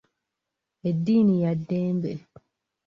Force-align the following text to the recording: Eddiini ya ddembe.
Eddiini 0.89 1.35
ya 1.43 1.51
ddembe. 1.59 2.13